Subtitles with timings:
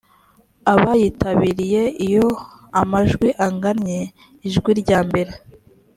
[0.73, 2.25] abayitabiriye iyo
[2.81, 3.99] amajwi angannye
[4.47, 5.33] ijwi ryambere